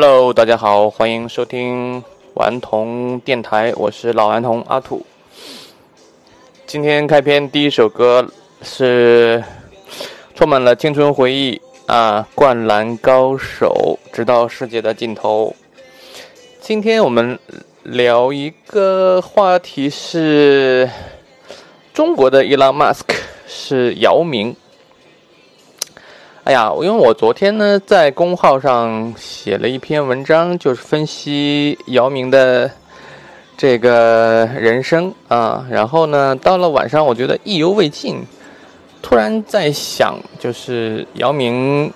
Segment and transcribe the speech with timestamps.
[0.00, 2.04] Hello，大家好，欢迎收听
[2.34, 5.04] 顽童电台，我是老顽童阿土。
[6.68, 8.24] 今天开篇第一首歌
[8.62, 9.42] 是
[10.36, 15.52] 充满了青春回忆啊，《灌篮高手》，直到世界的尽头。
[16.60, 17.36] 今天我们
[17.82, 20.88] 聊一个话题是
[21.92, 23.14] 中国的伊朗马斯克
[23.48, 24.54] 是姚明。
[26.48, 32.70] 哎呀，因为我昨天呢在公号上写了一篇文章，就是分析姚明的
[33.54, 35.66] 这个人生啊。
[35.70, 38.22] 然后呢，到了晚上，我觉得意犹未尽，
[39.02, 41.92] 突然在想，就是姚明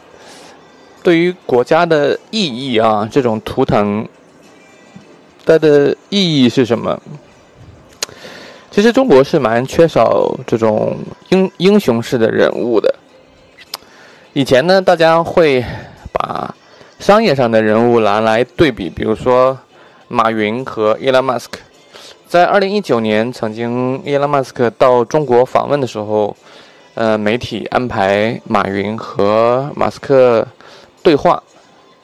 [1.03, 4.07] 对于国家的意义啊，这种图腾
[5.47, 7.01] 它的意义是什么？
[8.71, 10.95] 其实中国是蛮缺少这种
[11.31, 12.95] 英英雄式的人物的。
[14.35, 15.63] 以前呢，大家会
[16.11, 16.55] 把
[16.99, 19.59] 商业上的人物拿来对比，比如说
[20.09, 21.59] 马云和伊隆马斯克。
[22.27, 26.35] 在二零一九年，曾经伊隆马斯克到中国访问的时候，
[26.95, 30.49] 呃，媒体安排马云和马斯克
[31.03, 31.43] 对话，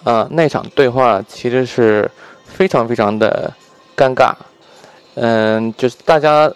[0.04, 2.10] 啊，那场对话其实是
[2.44, 3.50] 非常非常的
[3.96, 4.34] 尴尬，
[5.14, 6.52] 嗯，就是大家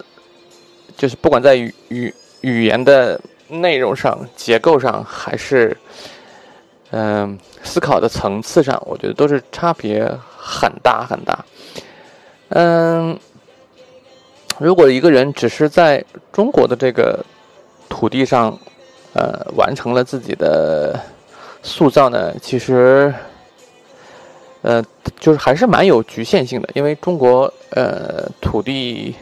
[0.99, 3.19] 就是不管在语语语言的。
[3.61, 5.77] 内容上、结构上，还是
[6.91, 11.45] 嗯思考的层次上，我觉得都是差别很大很大。
[12.49, 13.19] 嗯，
[14.59, 17.25] 如果一个人只是在中国的这个
[17.89, 18.59] 土地上，
[19.13, 20.99] 呃，完成了自己的
[21.63, 23.13] 塑造呢，其实，
[24.63, 24.83] 呃，
[25.21, 29.15] 就是还是蛮有局限性的，因为中国呃土地。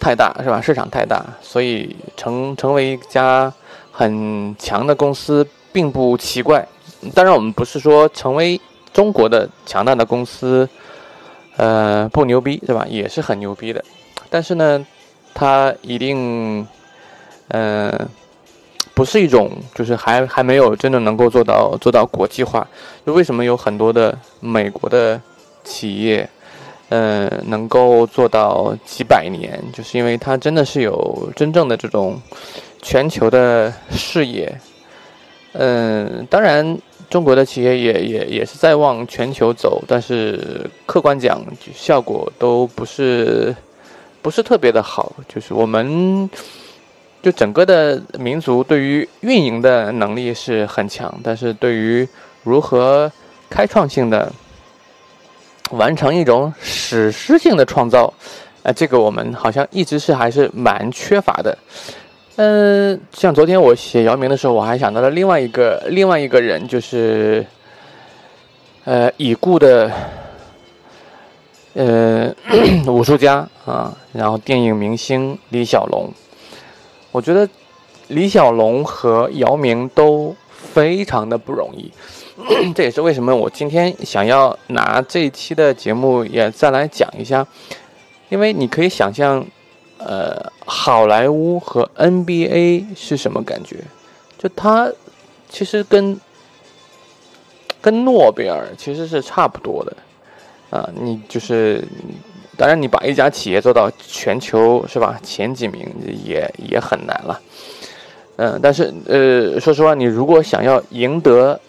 [0.00, 0.60] 太大是吧？
[0.60, 3.52] 市场太大，所以成成为一家
[3.90, 6.66] 很强的公司并不奇怪。
[7.14, 8.60] 当然，我们不是说成为
[8.92, 10.68] 中国的强大的公司，
[11.56, 12.86] 呃，不牛逼是吧？
[12.88, 13.84] 也是很牛逼的。
[14.30, 14.84] 但是呢，
[15.34, 16.66] 它一定，
[17.48, 18.08] 呃，
[18.94, 22.66] 不是一种就是还还没有真的能够做到做到国际化。
[23.06, 25.20] 就为什么有很多的美国的
[25.64, 26.28] 企业？
[26.90, 32.18] 呃，能够做到几百年，就是因为它真的是有真正的这种
[32.80, 34.58] 全球的视野。
[35.52, 36.78] 嗯，当然，
[37.10, 41.38] 中国的企业也也也是在往全球走，但是客观讲，
[41.74, 43.54] 效果都不是
[44.22, 45.12] 不是特别的好。
[45.28, 46.30] 就是我们
[47.22, 52.08] 就整个的民族对于运营的能力是很强，但是对于
[52.44, 53.12] 如何
[53.50, 54.32] 开创性的。
[55.70, 58.12] 完成一种史诗性的创造，
[58.62, 61.56] 啊，这个我们好像一直是还是蛮缺乏的。
[62.36, 67.44] 嗯，像昨天我写姚明的时候，我还想到了另外一个另外一个人，就是
[68.84, 69.90] 呃已故的
[71.74, 72.32] 呃
[72.86, 76.08] 武术家啊，然后电影明星李小龙。
[77.10, 77.48] 我觉得
[78.08, 81.90] 李小龙和姚明都非常的不容易。
[82.74, 87.44] 这也是为什么我今天想要拿这一期的节目也再来讲一下，
[88.28, 89.44] 因为你可以想象，
[89.98, 93.78] 呃，好莱坞和 NBA 是什么感觉？
[94.38, 94.88] 就它
[95.48, 96.18] 其实跟
[97.80, 99.96] 跟诺贝尔其实是差不多的
[100.70, 100.88] 啊。
[100.94, 101.84] 你就是
[102.56, 105.84] 当然，你把一家企业做到全球是吧前几名
[106.24, 107.40] 也也很难了。
[108.36, 111.60] 嗯，但是呃，说实话，你如果想要赢得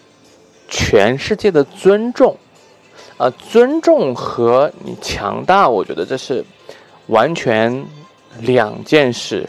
[0.70, 2.36] 全世界的尊重，
[3.18, 6.44] 啊，尊重和你强大，我觉得这是
[7.08, 7.84] 完全
[8.38, 9.44] 两件事，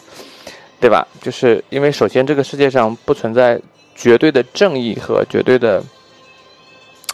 [0.80, 1.08] 对吧？
[1.22, 3.62] 就是因为首先这个世界上不存在
[3.94, 5.84] 绝对的正义和绝对的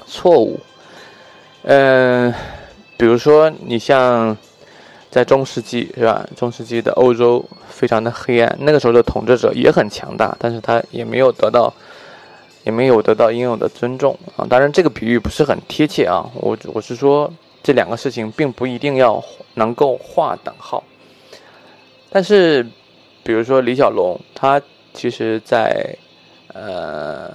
[0.05, 0.57] 错误，
[1.63, 2.33] 嗯，
[2.95, 4.35] 比如说你像
[5.11, 6.25] 在中世纪是吧？
[6.37, 11.73] 中世纪的欧洲非常的黑暗，那个时候的统治者也很强大，但是他也没有得到。
[12.67, 14.45] 也没有得到应有的尊重啊！
[14.49, 16.29] 当然，这个比喻不是很贴切啊。
[16.35, 17.31] 我我是说，
[17.63, 19.23] 这两个事情并不一定要
[19.53, 20.83] 能够划等号。
[22.09, 22.67] 但是，
[23.23, 24.61] 比如说李小龙，他
[24.93, 25.95] 其实，在
[26.53, 27.31] 呃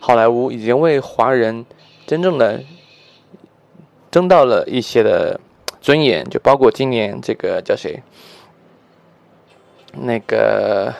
[0.00, 1.64] 好莱坞已经为华人
[2.04, 2.60] 真正的
[4.10, 5.38] 争到了一些的
[5.80, 8.02] 尊严，就包括今年这个叫谁，
[9.92, 10.92] 那个。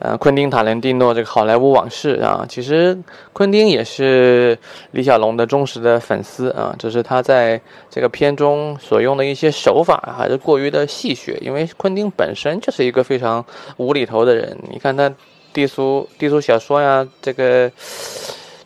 [0.00, 2.98] 呃，昆汀·塔伦蒂诺这个《好莱坞往事》啊，其实
[3.34, 4.58] 昆汀也是
[4.92, 7.60] 李小龙的忠实的粉丝啊，只是他在
[7.90, 13.44] 这个片中所用的一些手法还是过于的戏谑，因为昆汀本身就是一个非常
[13.76, 14.56] 无厘头的人。
[14.72, 15.12] 你看他
[15.52, 17.70] 低俗低俗小说呀，这个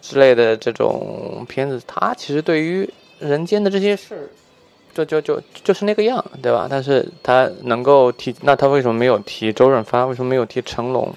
[0.00, 2.88] 之类的这种片子，他其实对于
[3.18, 4.30] 人间的这些事，
[4.94, 6.68] 就就就就是那个样，对吧？
[6.70, 10.06] 但是他能够提，那他为什么没有提周润发？
[10.06, 11.12] 为什么没有提成龙？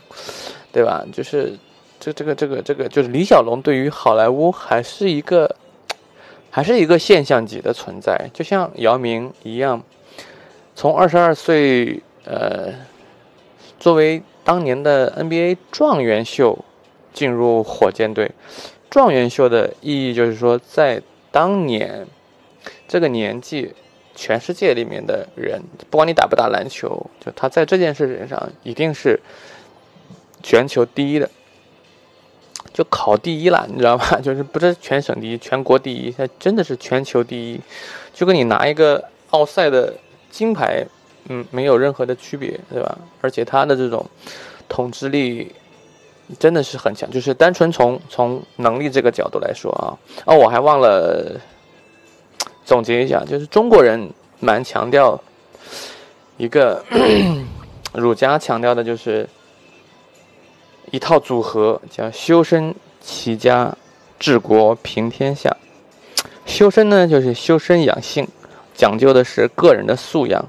[0.74, 1.06] 对吧？
[1.14, 1.54] 就是
[2.00, 5.56] 这这个这个这个，就是李小龙对于好莱坞还是一个
[6.50, 9.82] 还是一个现象级的存在，就像姚明一样，
[10.76, 12.74] 从二十二岁，呃，
[13.80, 16.58] 作为当年的 NBA 状元秀
[17.14, 18.32] 进入火箭队。
[18.90, 21.02] 状元秀的意义就是说，在
[21.32, 22.08] 当年
[22.88, 23.74] 这个年纪，
[24.16, 29.20] 全世界里面的人，不管你打不打篮球，就他在这件事情上一定是
[30.42, 31.30] 全球第一的，
[32.74, 34.20] 就考第一了，你知道吧？
[34.24, 37.60] 就是不是全省第一，全国第一，他真的是全球第一，
[38.14, 39.94] 就跟你拿一个奥赛的
[40.30, 40.86] 金牌，
[41.30, 42.98] 嗯，没有任何的区别，对吧？
[43.22, 44.06] 而且他的这种
[44.70, 45.54] 统治力。
[46.40, 49.96] 真的是很强，就是单纯从从能力这个角度来说啊，
[50.26, 51.40] 哦，我还忘了
[52.68, 54.10] 总结一下，就是中国人
[54.42, 55.18] 蛮强调
[56.36, 56.84] 一个
[57.94, 59.26] 儒家强调的就是
[60.92, 63.74] 一套组合，叫修身齐家
[64.20, 65.56] 治国平天下。
[66.46, 68.28] 修身呢，就是修身养性，
[68.76, 70.46] 讲究的是个人的素养，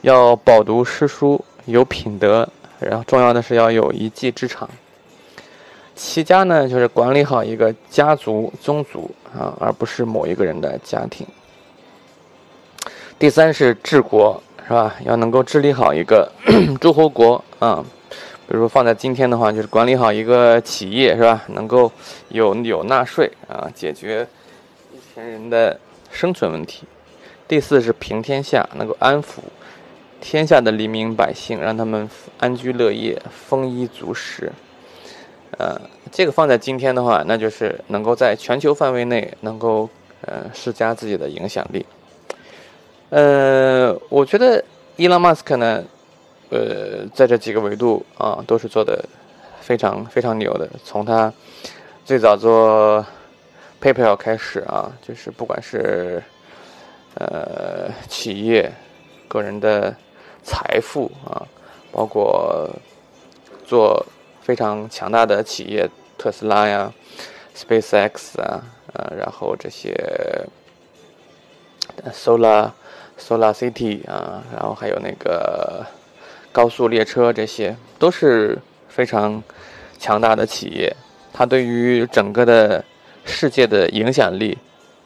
[0.00, 2.48] 要饱读诗书，有品德，
[2.80, 4.68] 然后重要的是要有一技之长。
[5.94, 9.08] 齐家呢，就是管理好一个家族宗族
[9.38, 11.26] 啊，而不是某一个人的家庭。
[13.18, 14.94] 第三是治国，是吧？
[15.04, 16.30] 要能够治理好一个
[16.80, 17.84] 诸侯国啊。
[18.48, 21.42] 比如说放在今天的话，就是管理好一个企业，是吧？
[21.48, 21.90] 能够
[22.28, 24.26] 有有纳税啊，解决
[24.92, 25.80] 一群人的
[26.12, 26.84] 生存问题。
[27.48, 29.38] 第四是平天下，能够安抚
[30.20, 32.08] 天下的黎民百姓，让他们
[32.38, 34.52] 安居乐业、丰衣足食。
[35.58, 35.80] 呃，
[36.12, 39.88] 这个放在今天的话，那就是能够在全球范围内能够
[40.22, 41.86] 呃施加自己的影响力。
[43.08, 44.62] 呃，我觉得
[44.96, 45.82] 伊朗马斯克呢，
[46.50, 49.02] 呃，在这几个维度啊，都是做的
[49.60, 50.68] 非常非常牛的。
[50.84, 51.32] 从他
[52.04, 53.04] 最早做
[53.80, 56.22] PayPal 开始啊，就是不管是
[57.14, 58.70] 呃企业、
[59.28, 59.94] 个人的
[60.42, 61.40] 财富啊，
[61.90, 62.68] 包括
[63.64, 64.04] 做。
[64.46, 66.92] 非常强大的企业，特斯拉呀
[67.56, 68.62] ，SpaceX 啊，
[68.92, 69.92] 呃，然后这些
[72.12, 72.70] Solar
[73.18, 75.84] Solar City 啊，然后还有那个
[76.52, 78.56] 高速列车，这些都是
[78.88, 79.42] 非常
[79.98, 80.94] 强大的企业。
[81.32, 82.84] 它对于整个的
[83.24, 84.56] 世界的影响力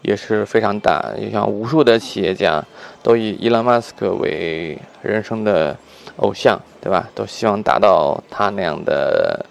[0.02, 1.14] 也是非常大。
[1.18, 2.62] 就像无数的企业家
[3.02, 5.74] 都以伊隆马斯克为人生的。
[6.20, 7.08] 偶像，对吧？
[7.14, 9.44] 都希望达到他那样的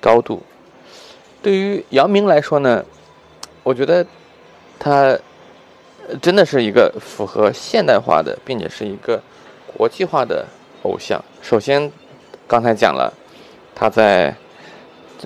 [0.00, 0.42] 高度。
[1.42, 2.84] 对于姚明来说呢，
[3.62, 4.04] 我觉得
[4.78, 5.16] 他
[6.22, 9.22] 真的是一个符合现代化的，并且是一个
[9.66, 10.46] 国际化的
[10.82, 11.22] 偶像。
[11.42, 11.92] 首先，
[12.48, 13.12] 刚才讲了，
[13.74, 14.34] 他在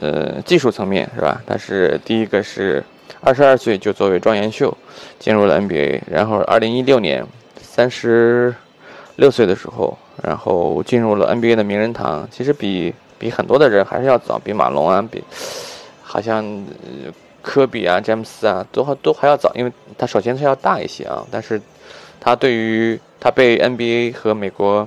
[0.01, 1.41] 呃技术层面是吧？
[1.47, 2.83] 他是第一个是
[3.21, 4.77] 二十二岁就作为状元秀
[5.21, 7.25] 进入了 NBA，然后二零一六年
[7.63, 8.53] 三十
[9.15, 9.97] 六岁的时候。
[10.23, 15.23] 然后进入了 NBA 的名人堂，其实比比很多的人还是要早，比马龙啊，比
[16.03, 16.65] 好像
[17.43, 21.61] 科比啊、詹姆斯啊，都还都还要早，因为他首先是要大一些啊，但是
[22.21, 24.87] 他对于他被 NBA 和美国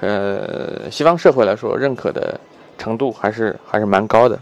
[0.00, 2.38] 呃西方社会来说认可的
[2.78, 4.38] 程度还是还是蛮高的。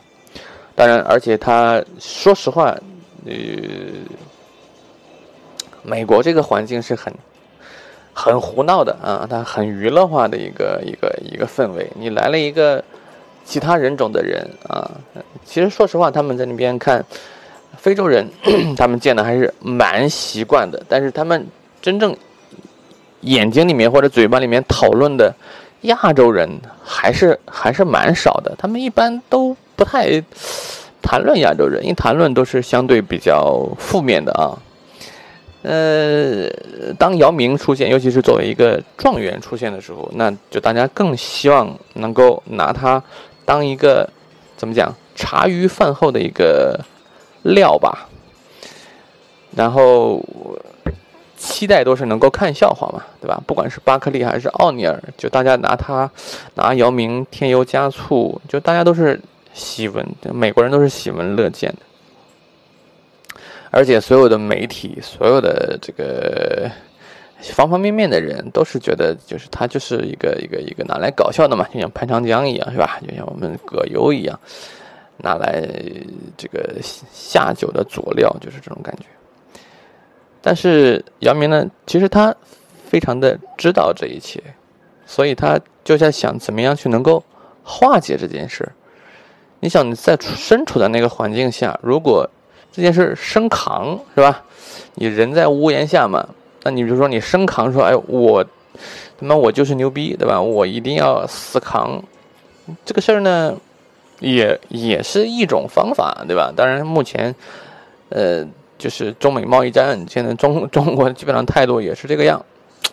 [0.75, 2.75] 当然，而且他说实话，
[3.27, 3.33] 呃，
[5.83, 7.13] 美国这个环境是很。
[8.15, 11.91] 很胡闹的啊，它很娱乐化的一个一个一个氛围。
[11.95, 12.83] 你来了一个
[13.45, 14.91] 其他人种的人啊，
[15.45, 17.05] 其实说实话，他们在那边看
[17.77, 18.29] 非洲人，
[18.77, 20.83] 他们见的还是蛮习惯的。
[20.89, 21.47] 但是他们
[21.81, 22.15] 真正
[23.23, 25.35] 眼睛里面或者嘴巴里面讨论的
[25.83, 26.49] 亚洲人，
[26.85, 28.55] 还是还是蛮少的。
[28.59, 30.23] 他们一般都不太
[31.03, 34.57] 谈论亚洲人，一谈论都是相对比较负面的啊。
[35.63, 36.49] 呃，
[36.99, 43.03] 当姚明出现，尤其是作为一个状元出现的时候，那就大家更希望能够拿他
[43.45, 44.09] 当一个
[44.57, 46.79] 怎么讲茶余饭后的一个
[47.43, 48.09] 料吧。
[49.55, 50.25] 然后
[51.37, 53.41] 期待都是能够看笑话嘛，对吧？
[53.47, 56.11] 不管是巴克利还是奥尼尔，就大家拿他
[56.55, 59.21] 拿姚明添油加醋，就大家都是
[59.53, 61.79] 喜闻，美国人都是喜闻乐见的。
[63.75, 66.71] 而且所有的媒体，所有的这个
[67.41, 73.01] 方方面面的人都是觉得，就是他就是一个一个一个拿来搞笑的嘛，就像潘长江一样，是吧？
[73.01, 74.39] 就像我们葛优一样，
[75.17, 75.67] 拿来
[76.37, 79.05] 这个下酒的佐料，就是这种感觉。
[80.43, 82.35] 但是姚明呢，其实他
[82.85, 84.39] 非常的知道这一切，
[85.07, 87.25] 所以他就在想怎么样去能够
[87.65, 88.71] 化解这件事。
[89.61, 92.29] 你想你在身处在那个环境下，如果
[92.73, 94.43] 这件事生扛是吧？
[94.95, 96.27] 你人在屋檐下嘛，
[96.65, 100.41] 那你比如说你生扛说，哎，我他妈我就是牛逼，对吧？
[100.41, 102.03] 我一定要死扛，
[102.85, 103.55] 这个事儿呢，
[104.21, 106.53] 也也是一种方法，对吧？
[106.57, 107.35] 当然目前，
[108.09, 108.45] 呃。
[108.79, 112.45] 就是中美贸易战，现在中中国基本上态度也是这个样，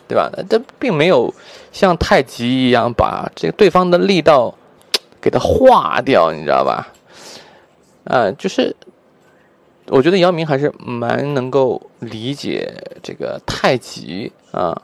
[0.08, 0.30] 对吧？
[0.48, 1.34] 这并没有
[1.72, 4.54] 像太极一样把这个对方的力道
[5.20, 6.90] 给它化掉，你知道吧？
[8.04, 8.76] 啊，就是
[9.90, 12.72] 我觉得姚明还是蛮能够理解
[13.04, 14.80] 这个太极啊、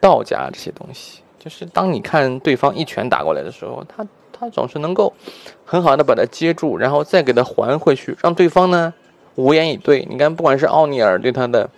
[0.00, 1.20] 道家这些东西。
[1.38, 5.12] 就是当你看对方一拳打过来的时候，他他总是能够
[5.64, 8.92] 很好的把它接住，然后再给他还回去，让对方呢。
[9.36, 10.06] 无言以对。
[10.08, 11.68] 你看，不管是奥尼尔对他的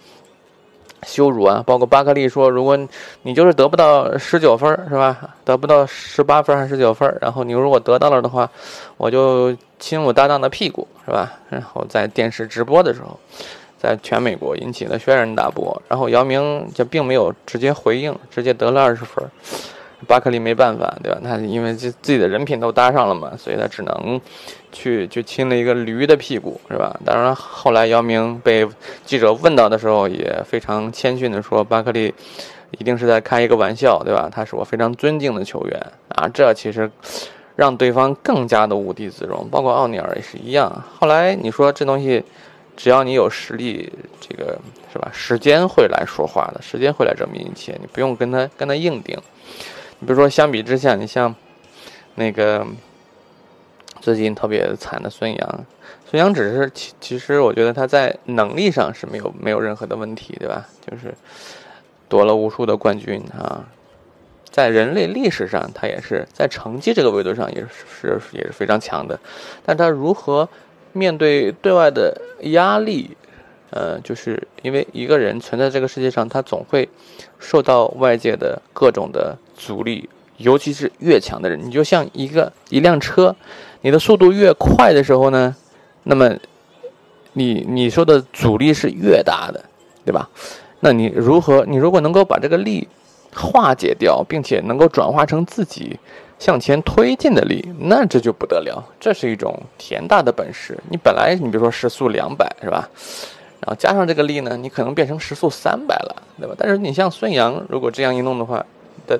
[1.02, 2.76] 羞辱啊，包括巴克利说：“如果
[3.22, 5.16] 你就是得不到十九分，是吧？
[5.44, 7.16] 得不到十八分还是十九分？
[7.20, 8.50] 然后你如果得到了的话，
[8.96, 13.18] 我就亲我搭档的屁股，是吧？”然后在电视直播的时候，
[13.78, 15.80] 在全美国引起了轩然大波。
[15.88, 19.24] 然后姚明就并没有直接回应，直接得了二十分。
[20.06, 21.20] 巴克利没办法，对吧？
[21.22, 24.20] 他因为自自己的人品都搭上了嘛，所以他只能
[24.70, 26.96] 去去亲了一个驴的屁股，是吧？
[27.04, 28.66] 当然，后来姚明被
[29.04, 32.14] 记者问到的时候，也非常谦逊的说：“巴克利
[32.78, 34.30] 一定是在开一个玩笑，对吧？
[34.32, 36.88] 他是我非常尊敬的球员啊。”这其实
[37.56, 40.84] 让对方更加的无地自容，包括奥尼尔也是一样。
[40.96, 42.22] 后来你说这东西，
[42.76, 44.56] 只要你有实力，这个
[44.92, 45.10] 是吧？
[45.12, 49.18] 时间会来说话的，时间会来证明一切，你不用跟他跟他硬顶。
[50.00, 51.34] 比如说，相比之下，你像
[52.14, 52.66] 那个
[54.00, 55.66] 最近特别惨的孙杨，
[56.08, 60.66] 孙杨只是其其实，我觉得他在能力上是没有没有任何的问题，对吧？
[60.88, 61.14] 就是
[62.08, 63.66] 夺了无数的冠军啊，
[64.50, 67.66] 在人类历史上，他也是在成绩这个维度上也
[68.00, 69.18] 是也是非常强的，
[69.64, 70.48] 但他如何
[70.92, 73.16] 面对对外的压力？
[73.70, 76.88] 呃，就是因为一个人存在这个世界上，他总会
[77.38, 81.60] 受到外界的各种的阻力，尤其是越强的人。
[81.62, 83.36] 你就像一个一辆车，
[83.82, 85.54] 你的速度越快的时候呢，
[86.04, 86.34] 那么
[87.34, 89.62] 你你受的阻力是越大的，
[90.04, 90.30] 对吧？
[90.80, 91.64] 那你如何？
[91.66, 92.88] 你如果能够把这个力
[93.34, 95.98] 化解掉，并且能够转化成自己
[96.38, 98.82] 向前推进的力，那这就不得了。
[99.00, 100.78] 这是一种天大的本事。
[100.88, 102.88] 你本来你比如说时速两百，是吧？
[103.60, 106.54] 然后加上这个力呢，你可能变成时速三百了，对吧？
[106.56, 108.64] 但是你像孙杨，如果这样一弄的话，
[109.08, 109.18] 的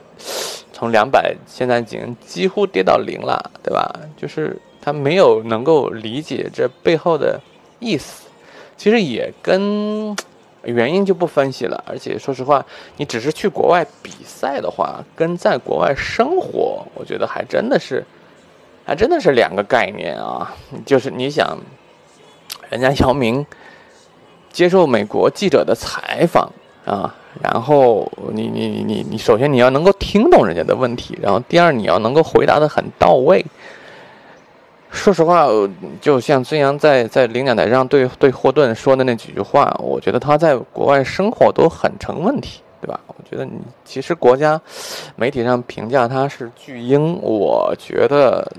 [0.73, 3.93] 从两百现在已经几乎跌到零了，对吧？
[4.17, 7.41] 就是他没有能够理解这背后的
[7.81, 8.29] 意思。
[8.77, 10.15] 其实也跟
[10.63, 11.83] 原因就不分析了。
[11.85, 12.65] 而且说实话，
[12.97, 18.05] 你只是去国外比赛的话，跟在国外生活，我觉得还真的是，
[18.85, 20.55] 还真的是两个概念啊。
[20.87, 21.59] 就是你想，
[22.71, 23.45] 人家姚明。
[24.51, 26.51] 接受美国记者的采访
[26.85, 33.45] 啊，然后你你你你你，首先你要能够听懂人家的问题，然后第二你要能够回答的很到位。
[34.91, 35.47] 说实话，
[36.01, 42.99] 就像孙杨在在领奖台上对对霍顿说的那几句话，我觉得他在国外生活都很成问题，对吧？
[43.07, 43.53] 我觉得你
[43.85, 44.61] 其实国家
[45.17, 48.51] 媒体上评价他是巨婴，我觉得。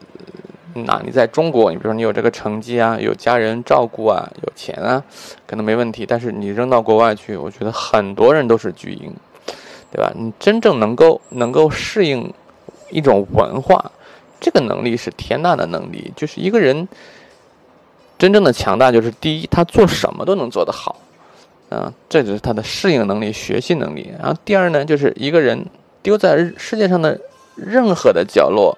[0.74, 5.04] 那你在中国，你比如说你有这个成绩啊，有家人照顾啊，有钱啊，
[5.48, 6.06] 可能没问题。
[6.06, 9.12] 但是你扔到国外去，我觉得很多人都是巨婴，
[9.92, 10.12] 对吧？
[10.16, 12.32] 你真正能够能够适应
[12.92, 13.92] 一种文化，
[14.40, 16.14] 这个能力是天大的能力。
[16.16, 16.88] 就是一个人
[18.18, 20.98] 真正的强大，就是第一，他做什么都能做得好，
[21.70, 24.14] 啊，这就是他的适应能力、学习能力。
[24.20, 25.66] 然后第二呢，就是一个人
[26.04, 27.20] 丢在世界上的
[27.56, 28.78] 任何的角落。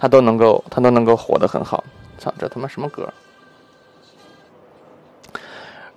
[0.00, 1.84] 他都能够，他都能够活得很好。
[2.18, 3.08] 操，这他妈什么歌？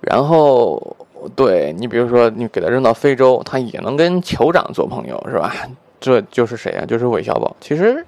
[0.00, 0.94] 然后，
[1.34, 5.54] 对你比如说，你给他扔到非洲，他也能跟酋长做朋友，是吧？
[5.98, 6.84] 这就是谁啊？
[6.84, 7.56] 就是韦小宝。
[7.62, 8.04] 其实，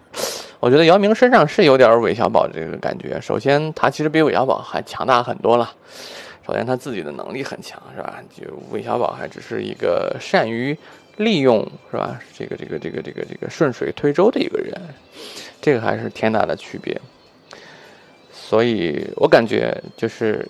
[0.60, 3.18] 我觉得姚明身上是有点韦小宝这个感觉。
[3.22, 5.72] 首先，他其实比韦小宝还强大很多了。
[6.46, 8.22] 首先，他自己的能力很强，是吧？
[8.34, 10.76] 就韦小宝还只是一个善于
[11.16, 12.20] 利用，是吧？
[12.36, 14.78] 这个这个这个这个这个顺水推舟的一个人。
[15.60, 17.00] 这个还是天大的区别，
[18.32, 20.46] 所以我感觉就是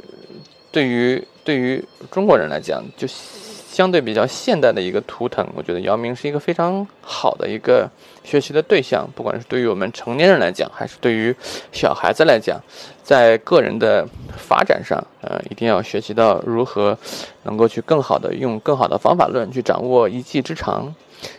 [0.71, 7.89] 对于对于中国人来讲，就相对比较现代的一个图腾，我觉得姚明是一个非常好的一个
[8.25, 11.35] 学习的对象，不管是对于我们成年人来讲，还是对于
[11.73, 12.59] 小孩子来讲，
[13.03, 16.97] 在个人的发展上，呃，一定要学习到如何
[17.43, 20.95] 能够去更好的用更好的方法论去掌握一技之长。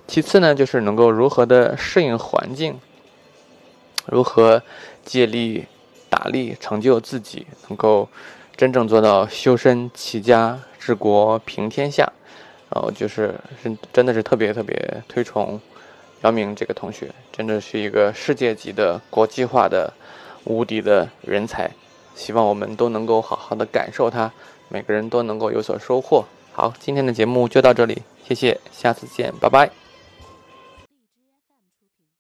[0.08, 2.80] 其次呢，就是能够如何的适应环境，
[4.08, 4.62] 如何
[5.06, 5.66] 借力
[6.10, 8.08] 打力成就自己，能够
[8.56, 12.12] 真正做到修身齐家治国平天下。
[12.70, 13.34] 然后就是
[13.64, 15.60] 真真的是特别特别推崇
[16.24, 19.94] 姚明这个同学，真的是一个世界级的国际化的
[20.44, 21.72] 无敌的人才。
[22.14, 24.30] 希望我们都能够好好的感受他，
[24.68, 26.26] 每个人都能够有所收获。
[26.52, 28.02] 好，今天的节目就到这里。
[28.28, 29.87] 谢谢，下次见，拜拜。